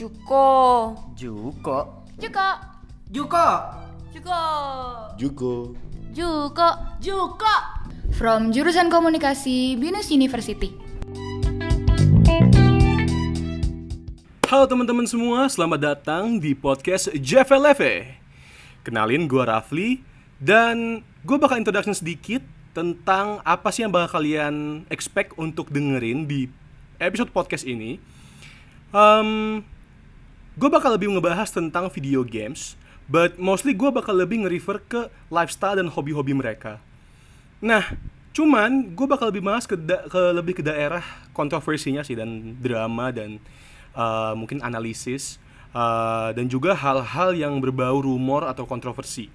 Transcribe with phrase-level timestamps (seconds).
[0.00, 0.96] Juko.
[1.12, 2.08] Juko.
[2.16, 2.48] Juko.
[3.12, 3.46] Juko.
[4.16, 4.40] Juko.
[5.20, 5.52] Juko.
[6.16, 6.68] Juko.
[7.04, 7.56] Juko.
[8.16, 10.72] From jurusan komunikasi Binus University.
[14.48, 17.84] Halo teman-teman semua, selamat datang di podcast JFLF.
[18.80, 20.00] Kenalin gue Rafli
[20.40, 22.40] dan gue bakal introduction sedikit
[22.72, 26.48] tentang apa sih yang bakal kalian expect untuk dengerin di
[26.96, 28.00] episode podcast ini.
[28.96, 29.60] Um,
[30.60, 32.76] gue bakal lebih ngebahas tentang video games,
[33.08, 35.00] but mostly gue bakal lebih nge-refer ke
[35.32, 36.76] lifestyle dan hobi-hobi mereka.
[37.64, 37.96] Nah,
[38.36, 41.00] cuman gue bakal lebih bahas ke, ke lebih ke daerah
[41.32, 43.40] kontroversinya sih dan drama dan
[43.96, 45.40] uh, mungkin analisis
[45.72, 49.32] uh, dan juga hal-hal yang berbau rumor atau kontroversi.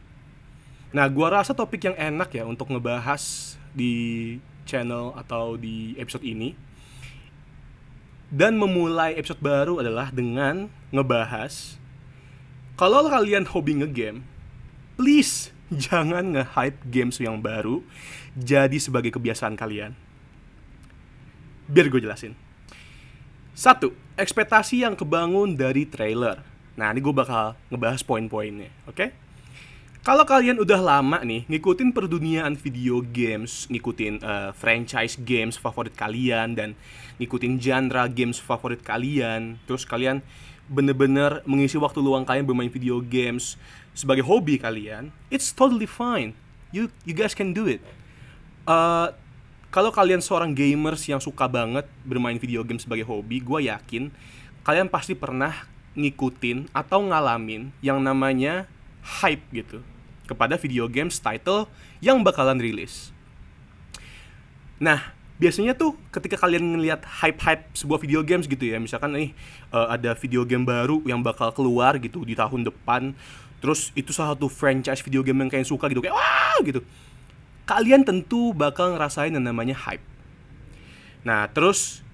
[0.96, 6.56] Nah, gua rasa topik yang enak ya untuk ngebahas di channel atau di episode ini.
[8.36, 11.80] Dan memulai episode baru adalah dengan ngebahas
[12.76, 14.28] kalau kalian hobi ngegame,
[15.00, 17.80] please jangan nge-hype games yang baru
[18.36, 19.96] jadi sebagai kebiasaan kalian.
[21.72, 22.36] Biar gue jelasin.
[23.56, 26.44] Satu, ekspektasi yang kebangun dari trailer.
[26.76, 29.16] Nah, ini gue bakal ngebahas poin-poinnya, oke?
[30.06, 36.54] Kalau kalian udah lama nih ngikutin perduniaan video games, ngikutin uh, franchise games favorit kalian
[36.54, 36.78] dan
[37.18, 40.22] ngikutin genre games favorit kalian, terus kalian
[40.70, 43.58] bener-bener mengisi waktu luang kalian bermain video games
[43.98, 46.38] sebagai hobi kalian, it's totally fine.
[46.70, 47.82] You you guys can do it.
[48.70, 49.10] Uh,
[49.74, 54.14] kalau kalian seorang gamers yang suka banget bermain video game sebagai hobi, gue yakin
[54.62, 55.66] kalian pasti pernah
[55.98, 58.70] ngikutin atau ngalamin yang namanya
[59.02, 59.82] hype gitu
[60.26, 61.70] kepada video games title
[62.02, 63.14] yang bakalan rilis.
[64.82, 69.30] Nah, biasanya tuh ketika kalian ngelihat hype-hype sebuah video games gitu ya, misalkan nih
[69.72, 73.16] uh, ada video game baru yang bakal keluar gitu di tahun depan,
[73.64, 76.84] terus itu salah satu franchise video game yang kalian suka gitu kayak wah gitu.
[77.66, 80.04] Kalian tentu bakal ngerasain yang namanya hype.
[81.26, 82.06] Nah, terus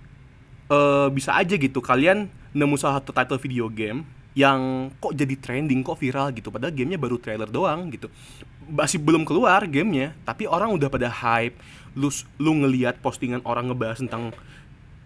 [0.72, 5.84] uh, bisa aja gitu kalian nemu salah satu title video game yang kok jadi trending,
[5.84, 6.48] kok viral gitu.
[6.54, 8.08] Padahal gamenya baru trailer doang gitu.
[8.72, 11.60] Masih belum keluar gamenya, tapi orang udah pada hype.
[11.92, 12.08] Lu
[12.40, 14.32] lu ngelihat postingan orang ngebahas tentang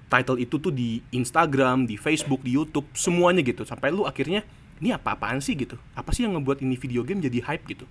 [0.06, 3.66] title itu tuh di Instagram, di Facebook, di YouTube, semuanya gitu.
[3.66, 4.46] Sampai lu akhirnya
[4.78, 5.82] ini apa-apaan sih gitu?
[5.98, 7.90] Apa sih yang ngebuat ini video game jadi hype gitu?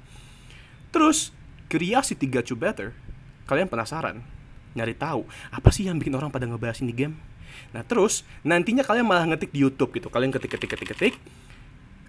[0.95, 1.35] Terus
[1.67, 2.95] curiosity got you better.
[3.51, 4.23] Kalian penasaran?
[4.79, 7.19] Nyari tahu apa sih yang bikin orang pada ngebahas ini game?
[7.73, 10.09] Nah terus nantinya kalian malah ngetik di YouTube gitu.
[10.09, 11.15] Kalian ketik ketik ketik ketik.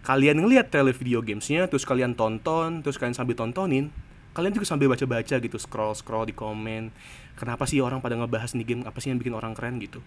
[0.05, 3.89] Kalian ngeliat trailer video gamesnya, terus kalian tonton, terus kalian sambil tontonin,
[4.37, 6.93] kalian juga sambil baca-baca gitu, scroll scroll di komen.
[7.33, 8.81] Kenapa sih orang pada ngebahas nih game?
[8.85, 10.05] Apa sih yang bikin orang keren gitu?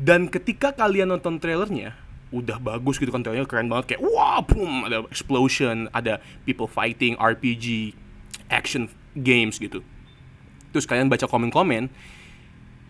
[0.00, 1.92] Dan ketika kalian nonton trailernya,
[2.30, 7.16] udah bagus gitu kan trailernya keren banget kayak wah boom ada explosion, ada people fighting,
[7.16, 7.96] RPG,
[8.52, 9.80] action games gitu.
[10.72, 11.88] Terus kalian baca komen-komen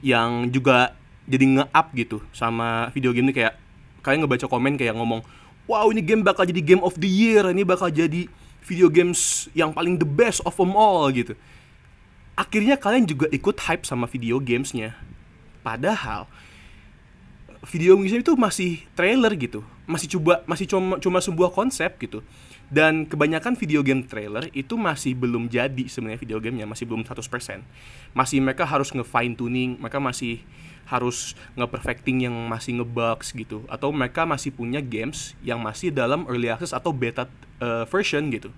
[0.02, 0.97] yang juga
[1.28, 3.54] jadi nge-up gitu sama video game ini kayak
[4.00, 5.20] kalian ngebaca komen kayak ngomong
[5.68, 8.24] wow ini game bakal jadi game of the year ini bakal jadi
[8.68, 11.32] video games yang paling the best of them all gitu.
[12.36, 14.92] Akhirnya kalian juga ikut hype sama video gamesnya.
[15.64, 16.28] Padahal
[17.72, 19.64] video gamesnya itu masih trailer gitu.
[19.88, 22.20] Masih coba masih cuma cuma sebuah konsep gitu.
[22.68, 27.64] Dan kebanyakan video game trailer itu masih belum jadi sebenarnya video gamenya masih belum 100%
[28.12, 30.44] masih mereka harus nge fine tuning mereka masih
[30.88, 36.48] harus nge-perfecting yang masih nge-bugs gitu atau mereka masih punya games yang masih dalam early
[36.48, 37.28] access atau beta
[37.60, 38.48] uh, version gitu.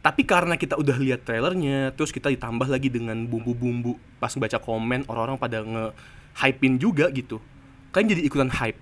[0.00, 5.08] Tapi karena kita udah lihat trailernya, terus kita ditambah lagi dengan bumbu-bumbu pas baca komen
[5.08, 7.40] orang-orang pada nge-hypein juga gitu.
[7.88, 8.80] Kan jadi ikutan hype.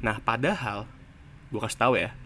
[0.00, 0.88] Nah, padahal
[1.52, 2.16] gua kasih tahu ya.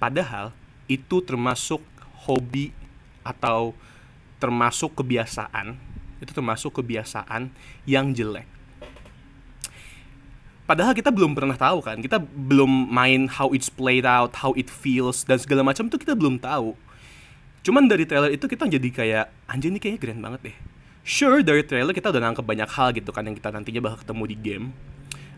[0.00, 0.56] Padahal
[0.88, 1.84] itu termasuk
[2.24, 2.72] hobi
[3.24, 3.76] atau
[4.40, 5.76] termasuk kebiasaan
[6.20, 7.52] itu termasuk kebiasaan
[7.84, 8.48] yang jelek.
[10.66, 14.66] Padahal kita belum pernah tahu kan, kita belum main how it's played out, how it
[14.66, 16.74] feels dan segala macam itu kita belum tahu.
[17.62, 20.56] Cuman dari trailer itu kita jadi kayak anjir ini kayaknya keren banget deh.
[21.06, 24.22] Sure dari trailer kita udah nangkep banyak hal gitu kan yang kita nantinya bakal ketemu
[24.26, 24.66] di game.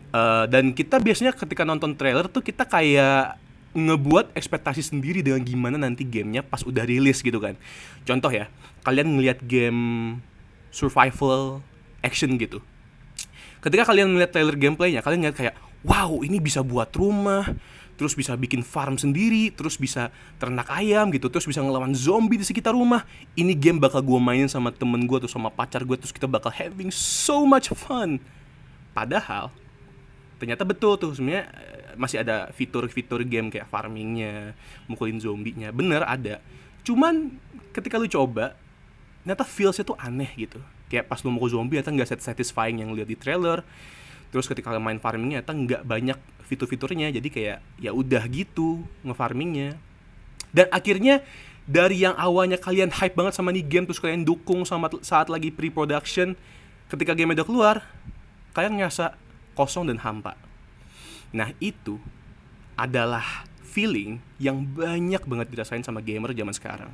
[0.09, 3.37] Uh, dan kita biasanya ketika nonton trailer tuh kita kayak
[3.77, 7.53] ngebuat ekspektasi sendiri dengan gimana nanti gamenya pas udah rilis gitu kan.
[8.01, 8.49] Contoh ya,
[8.81, 10.17] kalian ngelihat game
[10.69, 11.61] survival
[12.01, 12.63] action gitu.
[13.59, 17.43] Ketika kalian melihat trailer gameplaynya, kalian lihat kayak, wow ini bisa buat rumah,
[17.99, 20.07] terus bisa bikin farm sendiri, terus bisa
[20.39, 23.03] ternak ayam gitu, terus bisa ngelawan zombie di sekitar rumah.
[23.35, 26.55] Ini game bakal gue mainin sama temen gue atau sama pacar gue, terus kita bakal
[26.55, 28.23] having so much fun.
[28.95, 29.51] Padahal
[30.39, 34.55] ternyata betul tuh sebenarnya eh, masih ada fitur-fitur game kayak farmingnya
[34.87, 36.39] mukulin zombinya bener ada
[36.87, 37.35] cuman
[37.75, 38.55] ketika lu coba
[39.23, 40.59] ternyata feelsnya tuh aneh gitu.
[40.89, 43.61] Kayak pas lu mukul zombie ternyata nggak satisfying yang lihat di trailer.
[44.29, 47.13] Terus ketika main farmingnya ternyata nggak banyak fitur-fiturnya.
[47.13, 49.77] Jadi kayak ya udah gitu ngefarmingnya.
[50.49, 51.21] Dan akhirnya
[51.69, 55.53] dari yang awalnya kalian hype banget sama nih game terus kalian dukung sama saat lagi
[55.53, 56.33] pre-production
[56.89, 57.75] ketika game udah keluar
[58.57, 59.13] kalian ngerasa
[59.53, 60.33] kosong dan hampa.
[61.29, 62.01] Nah itu
[62.73, 66.89] adalah feeling yang banyak banget dirasain sama gamer zaman sekarang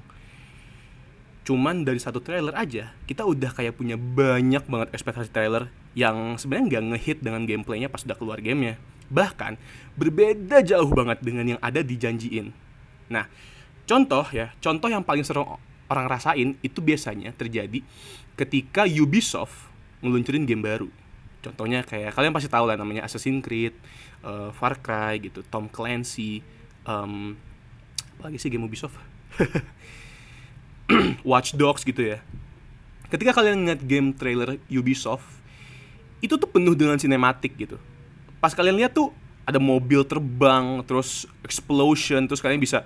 [1.46, 6.66] cuman dari satu trailer aja kita udah kayak punya banyak banget ekspektasi trailer yang sebenarnya
[6.68, 8.82] nggak ngehit dengan gameplaynya pas udah keluar gamenya
[9.14, 9.56] bahkan
[9.94, 12.50] berbeda jauh banget dengan yang ada dijanjiin
[13.06, 13.30] nah
[13.86, 15.46] Contoh ya, contoh yang paling sering
[15.86, 17.86] orang rasain itu biasanya terjadi
[18.34, 19.70] ketika Ubisoft
[20.02, 20.90] ngeluncurin game baru.
[21.46, 23.78] Contohnya kayak kalian pasti tahu lah namanya Assassin's Creed,
[24.26, 26.42] uh, Far Cry gitu, Tom Clancy,
[26.90, 27.38] um,
[28.18, 28.98] apa lagi sih game Ubisoft?
[31.30, 32.22] Watch Dogs gitu ya.
[33.10, 35.26] Ketika kalian ngeliat game trailer Ubisoft,
[36.20, 37.78] itu tuh penuh dengan sinematik gitu.
[38.42, 39.14] Pas kalian lihat tuh
[39.46, 42.82] ada mobil terbang, terus explosion, terus kalian bisa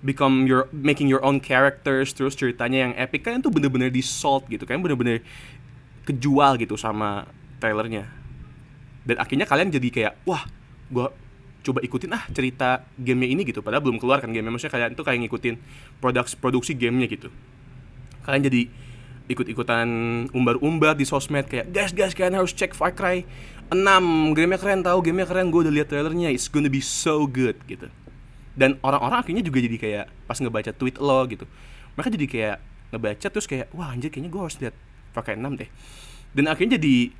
[0.00, 4.48] become your making your own characters terus ceritanya yang epic kan itu bener-bener di salt
[4.48, 5.20] gitu kan bener-bener
[6.08, 7.28] kejual gitu sama
[7.60, 8.08] trailernya
[9.04, 10.48] dan akhirnya kalian jadi kayak wah
[10.88, 11.12] gua
[11.60, 13.60] coba ikutin ah cerita gamenya ini gitu.
[13.60, 15.54] Padahal belum keluar kan game maksudnya kalian tuh kayak ngikutin
[16.00, 17.28] produksi produksi gamenya gitu.
[18.24, 18.62] Kalian jadi
[19.30, 19.86] ikut-ikutan
[20.34, 23.22] umbar-umbar di sosmed kayak guys guys kalian harus cek Far Cry
[23.70, 26.34] 6 gamenya keren tahu gamenya keren gue udah lihat trailernya.
[26.34, 27.86] It's gonna be so good gitu.
[28.58, 31.46] Dan orang-orang akhirnya juga jadi kayak pas ngebaca tweet lo gitu.
[31.94, 32.56] Mereka jadi kayak
[32.90, 34.74] ngebaca terus kayak wah anjir kayaknya gue harus lihat
[35.14, 35.70] pakai 6 deh.
[36.34, 37.14] Dan akhirnya jadi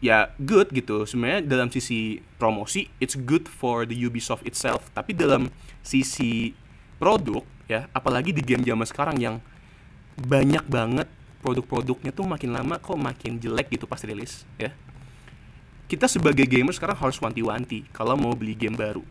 [0.00, 5.52] ya good gitu sebenarnya dalam sisi promosi it's good for the Ubisoft itself tapi dalam
[5.84, 6.56] sisi
[6.96, 9.36] produk ya apalagi di game zaman sekarang yang
[10.16, 11.08] banyak banget
[11.40, 14.72] produk-produknya tuh makin lama kok makin jelek gitu pas rilis ya
[15.88, 19.04] kita sebagai gamer sekarang harus wanti-wanti kalau mau beli game baru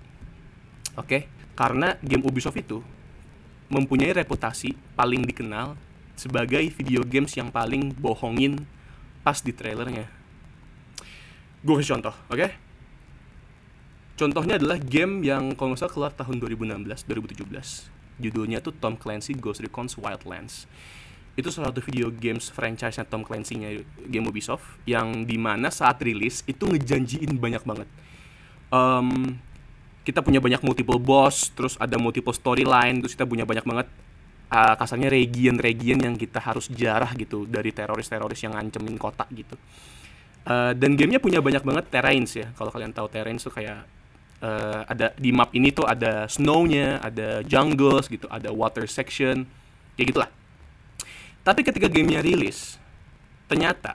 [0.98, 1.22] oke okay?
[1.60, 2.80] Karena game Ubisoft itu
[3.68, 5.76] mempunyai reputasi paling dikenal
[6.16, 8.64] sebagai video games yang paling bohongin
[9.28, 10.08] pas di trailernya.
[11.60, 12.40] Gue kasih contoh, oke?
[12.40, 12.50] Okay?
[14.20, 18.20] Contohnya adalah game yang kalau nggak salah keluar tahun 2016-2017.
[18.20, 20.68] Judulnya tuh Tom Clancy Ghost Recon Wildlands.
[21.40, 23.80] Itu salah satu video games franchise-nya Tom Clancy-nya
[24.12, 27.88] game Ubisoft yang di mana saat rilis itu ngejanjiin banyak banget.
[28.72, 29.40] Um,
[30.04, 33.88] kita punya banyak multiple boss, terus ada multiple storyline, terus kita punya banyak banget
[34.52, 39.56] uh, kasarnya region-region yang kita harus jarah gitu dari teroris-teroris yang ngancemin kota gitu.
[40.50, 42.50] Uh, dan gamenya punya banyak banget terrains ya.
[42.58, 43.86] Kalau kalian tahu terrains tuh kayak
[44.42, 49.46] uh, ada di map ini tuh ada snownya, ada jungles gitu, ada water section,
[49.94, 50.30] kayak gitulah.
[51.46, 52.82] Tapi ketika gamenya rilis,
[53.46, 53.94] ternyata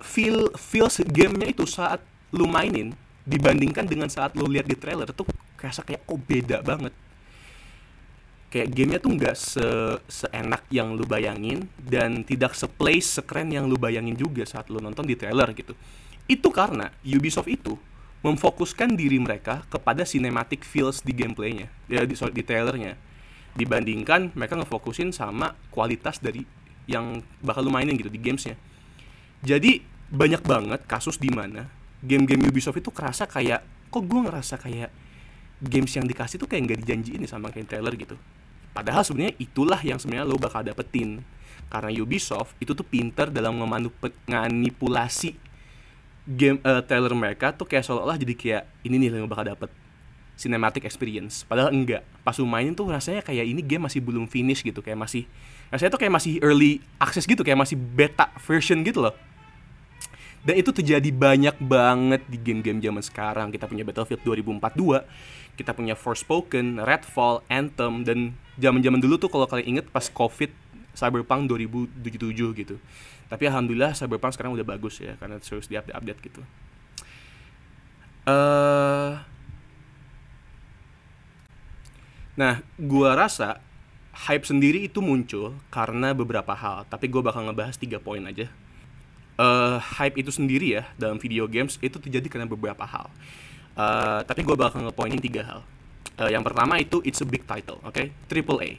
[0.00, 2.00] feel feels gamenya itu saat
[2.32, 2.96] lu mainin
[3.28, 5.28] dibandingkan dengan saat lo lihat di trailer tuh
[5.60, 6.96] kerasa kayak kok beda banget
[8.50, 9.66] kayak gamenya tuh nggak se
[10.10, 15.06] seenak yang lu bayangin dan tidak seplace sekeren yang lu bayangin juga saat lu nonton
[15.06, 15.78] di trailer gitu.
[16.26, 17.78] Itu karena Ubisoft itu
[18.26, 22.98] memfokuskan diri mereka kepada cinematic feels di gameplaynya ya di, sorry, di trailernya.
[23.54, 26.42] Dibandingkan mereka ngefokusin sama kualitas dari
[26.90, 28.58] yang bakal lu mainin gitu di gamesnya.
[29.46, 29.78] Jadi
[30.10, 31.70] banyak banget kasus di mana
[32.02, 33.62] game-game Ubisoft itu kerasa kayak
[33.94, 34.90] kok gue ngerasa kayak
[35.62, 38.18] games yang dikasih tuh kayak nggak dijanjiin sama kayak trailer gitu
[38.72, 41.22] padahal sebenarnya itulah yang sebenarnya lo bakal dapetin.
[41.70, 45.38] Karena Ubisoft itu tuh pinter dalam memanipulasi
[46.26, 49.70] game uh, trailer mereka tuh kayak seolah-olah jadi kayak ini nih yang bakal dapet.
[50.34, 51.44] Cinematic experience.
[51.46, 52.02] Padahal enggak.
[52.26, 54.80] Pas lu mainin tuh rasanya kayak ini game masih belum finish gitu.
[54.80, 55.28] Kayak masih
[55.68, 57.44] rasanya tuh kayak masih early access gitu.
[57.44, 59.14] Kayak masih beta version gitu loh.
[60.40, 63.52] Dan itu terjadi banyak banget di game-game zaman sekarang.
[63.52, 65.04] Kita punya Battlefield 2042,
[65.60, 70.52] kita punya Forspoken, Redfall, Anthem dan zaman-zaman dulu tuh kalau kalian inget pas Covid
[70.92, 72.76] Cyberpunk 2077 gitu.
[73.32, 76.42] Tapi alhamdulillah Cyberpunk sekarang udah bagus ya karena terus diupdate-update gitu.
[78.28, 79.16] Uh,
[82.36, 83.64] nah, gua rasa
[84.28, 88.52] hype sendiri itu muncul karena beberapa hal, tapi gue bakal ngebahas tiga poin aja
[89.40, 93.08] uh, hype itu sendiri ya dalam video games itu terjadi karena beberapa hal.
[93.72, 95.60] Uh, tapi gue bakal ngepointin tiga hal.
[96.20, 97.96] Uh, yang pertama itu it's a big title, oke?
[97.96, 98.12] Okay?
[98.28, 98.70] Triple A.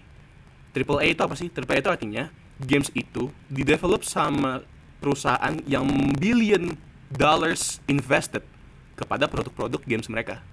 [0.78, 1.50] Triple A itu apa sih?
[1.50, 2.24] Triple A itu artinya
[2.62, 4.62] games itu didevelop sama
[5.02, 5.90] perusahaan yang
[6.22, 6.78] billion
[7.10, 8.46] dollars invested
[8.94, 10.46] kepada produk-produk games mereka.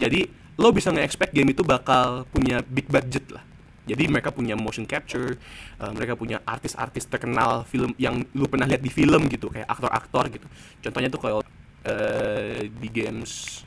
[0.00, 3.44] Jadi lo bisa nge-expect game itu bakal punya big budget lah.
[3.84, 5.36] Jadi mereka punya motion capture,
[5.76, 10.24] uh, mereka punya artis-artis terkenal film yang lu pernah lihat di film gitu, kayak aktor-aktor
[10.32, 10.46] gitu.
[10.80, 11.40] Contohnya tuh kalau
[11.84, 13.60] uh, di games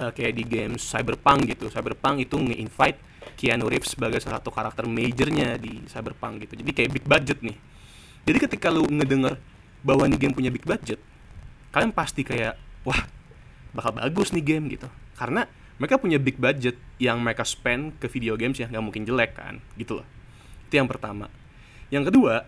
[0.00, 1.68] uh, kayak di games Cyberpunk gitu.
[1.68, 2.98] Cyberpunk itu nge-invite
[3.36, 6.56] Keanu Reeves sebagai salah satu karakter majornya di Cyberpunk gitu.
[6.56, 7.56] Jadi kayak big budget nih.
[8.24, 9.36] Jadi ketika lu ngedenger
[9.84, 11.00] bahwa nih game punya big budget,
[11.72, 13.04] kalian pasti kayak wah
[13.76, 14.88] bakal bagus nih game gitu.
[15.16, 15.44] Karena
[15.80, 19.64] mereka punya big budget yang mereka spend ke video games yang nggak mungkin jelek kan,
[19.80, 20.06] gitu loh.
[20.68, 21.32] Itu yang pertama.
[21.88, 22.44] Yang kedua,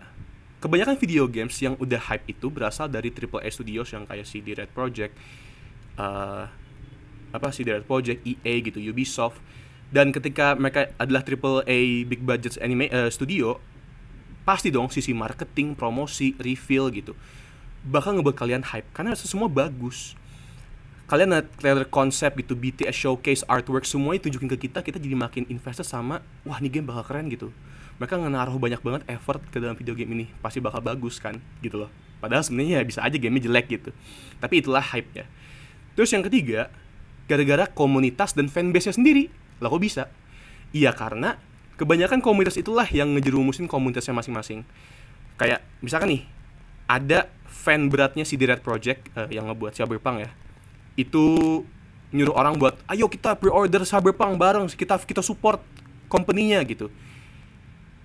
[0.61, 4.69] kebanyakan video games yang udah hype itu berasal dari AAA studios yang kayak CD Red
[4.69, 5.17] Project,
[5.97, 6.45] uh,
[7.33, 9.41] apa CD Red Project, EA gitu, Ubisoft.
[9.89, 13.57] Dan ketika mereka adalah AAA big budget anime uh, studio,
[14.45, 17.13] pasti dong sisi marketing, promosi, reveal gitu
[17.83, 20.15] bakal ngebuat kalian hype karena semua bagus.
[21.03, 25.19] Kalian lihat trailer konsep gitu BTS showcase artwork semua itu tunjukin ke kita kita jadi
[25.19, 27.51] makin invested sama wah nih game bakal keren gitu.
[27.99, 31.85] Mereka naruh banyak banget effort ke dalam video game ini pasti bakal bagus kan gitu
[31.85, 31.91] loh.
[32.23, 33.91] Padahal sebenarnya ya bisa aja gamenya jelek gitu
[34.43, 35.23] tapi itulah hype ya
[35.95, 36.67] terus yang ketiga
[37.27, 39.23] gara-gara komunitas dan fanbase nya sendiri.
[39.63, 40.03] Lah kok bisa?
[40.75, 41.39] Iya karena
[41.79, 44.65] kebanyakan komunitas itulah yang ngejerumusin komunitasnya masing-masing.
[45.39, 46.21] Kayak misalkan nih
[46.89, 50.29] ada fan beratnya si Red Project uh, yang ngebuat Cyberpunk ya.
[50.99, 51.23] Itu
[52.13, 55.61] nyuruh orang buat ayo kita pre-order Cyberpunk bareng kita kita support
[56.11, 56.93] company-nya gitu.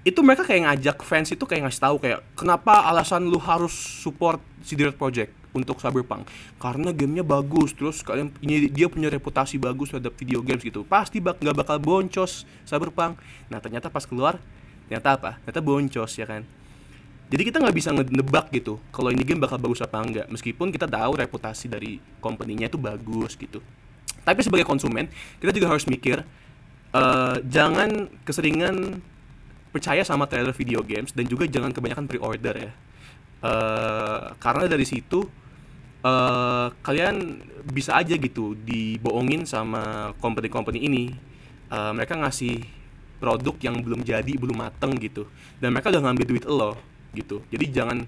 [0.06, 4.40] Itu mereka kayak ngajak fans itu kayak ngasih tahu kayak kenapa alasan lu harus support
[4.64, 6.28] si Red Project untuk Cyberpunk.
[6.61, 10.85] Karena gamenya bagus terus kalian ini dia punya reputasi bagus terhadap video games gitu.
[10.85, 13.21] Pasti bak nggak bakal boncos Cyberpunk.
[13.49, 14.37] Nah ternyata pas keluar
[14.88, 15.31] ternyata apa?
[15.45, 16.43] Ternyata boncos ya kan?
[17.28, 20.88] Jadi kita nggak bisa nebak gitu kalau ini game bakal bagus apa enggak meskipun kita
[20.88, 23.61] tahu reputasi dari company-nya itu bagus gitu.
[24.25, 26.25] Tapi sebagai konsumen kita juga harus mikir
[26.97, 29.00] uh, jangan keseringan
[29.69, 32.73] percaya sama trailer video games dan juga jangan kebanyakan pre-order ya
[33.42, 35.26] uh, karena dari situ
[36.02, 41.04] uh, kalian bisa aja gitu dibohongin sama company-company ini.
[41.68, 42.64] Uh, mereka ngasih
[43.21, 45.28] produk yang belum jadi belum mateng gitu.
[45.61, 46.78] Dan mereka udah ngambil duit lo
[47.12, 47.45] gitu.
[47.52, 47.99] Jadi jangan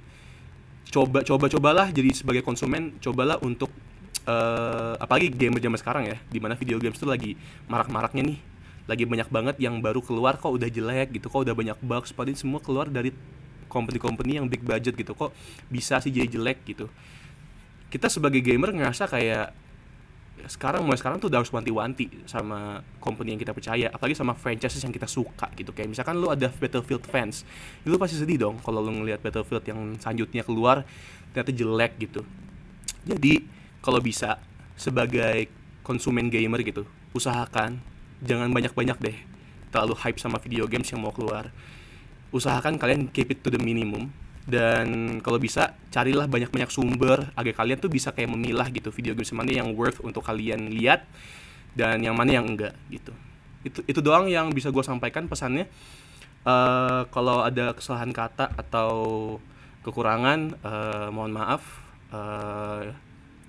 [0.91, 3.71] coba coba cobalah jadi sebagai konsumen cobalah untuk
[4.27, 7.31] uh, apalagi gamer zaman sekarang ya di mana video games itu lagi
[7.69, 8.39] marak-maraknya nih.
[8.89, 12.11] Lagi banyak banget yang baru keluar kok udah jelek gitu kok udah banyak bugs.
[12.17, 13.13] Padahal semua keluar dari
[13.71, 15.31] company-company yang big budget gitu kok
[15.71, 16.91] bisa sih jadi jelek gitu.
[17.87, 19.55] Kita sebagai gamer ngerasa kayak
[20.49, 24.81] sekarang mulai sekarang tuh udah harus wanti-wanti sama company yang kita percaya apalagi sama franchise
[24.81, 25.71] yang kita suka gitu.
[25.71, 27.47] Kayak misalkan lu ada Battlefield fans
[27.87, 30.83] lu pasti sedih dong kalau lu ngelihat Battlefield yang selanjutnya keluar
[31.31, 32.27] ternyata jelek gitu.
[33.07, 33.47] Jadi
[33.85, 34.41] kalau bisa
[34.77, 35.49] sebagai
[35.85, 37.81] konsumen gamer gitu usahakan
[38.25, 39.19] jangan banyak-banyak deh
[39.73, 41.53] terlalu hype sama video games yang mau keluar
[42.31, 44.11] usahakan kalian keep it to the minimum.
[44.51, 49.31] Dan kalau bisa carilah banyak-banyak sumber agar kalian tuh bisa kayak memilah gitu video games
[49.31, 51.07] mana yang worth untuk kalian lihat
[51.79, 53.15] dan yang mana yang enggak gitu.
[53.63, 55.71] Itu itu doang yang bisa gue sampaikan pesannya.
[56.41, 58.91] Uh, kalau ada kesalahan kata atau
[59.87, 61.63] kekurangan uh, mohon maaf.
[62.11, 62.91] Uh,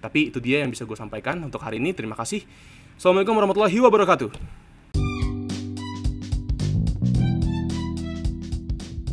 [0.02, 1.96] tapi itu dia yang bisa gue sampaikan untuk hari ini.
[1.98, 2.46] Terima kasih.
[3.00, 4.62] Assalamualaikum warahmatullahi wabarakatuh